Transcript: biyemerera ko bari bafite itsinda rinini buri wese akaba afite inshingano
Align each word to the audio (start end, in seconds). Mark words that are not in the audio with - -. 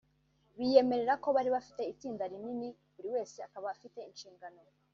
biyemerera 0.57 1.13
ko 1.23 1.27
bari 1.35 1.49
bafite 1.55 1.81
itsinda 1.91 2.23
rinini 2.31 2.69
buri 2.93 3.09
wese 3.15 3.37
akaba 3.47 3.67
afite 3.75 3.99
inshingano 4.09 4.59